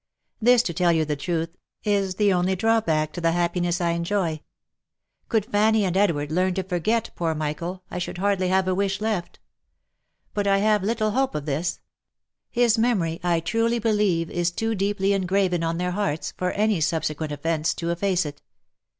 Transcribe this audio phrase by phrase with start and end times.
[0.41, 4.41] This, to tell you the truth, is the only drawback to the happiness I enjoy.
[5.29, 8.99] Could Fanny and Edward learn to forget poor Michael, I should hardly have a wish
[8.99, 9.37] left;
[10.33, 11.81] but I have little hope of this—
[12.49, 17.31] his memory, I truly believe is too deeply engraven on their hearts, for any subsequent
[17.31, 18.41] events to efface it.